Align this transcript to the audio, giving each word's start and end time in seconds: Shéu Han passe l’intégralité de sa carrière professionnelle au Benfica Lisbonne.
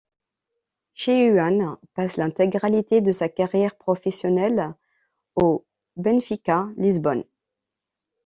Shéu 0.95 1.37
Han 1.39 1.77
passe 1.93 2.17
l’intégralité 2.17 3.01
de 3.01 3.11
sa 3.11 3.29
carrière 3.29 3.75
professionnelle 3.77 4.73
au 5.35 5.63
Benfica 5.95 6.69
Lisbonne. 6.77 7.23